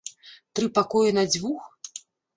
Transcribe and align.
Тры 0.59 0.69
пакоі 0.79 1.13
на 1.19 1.27
дзвюх? 1.33 1.69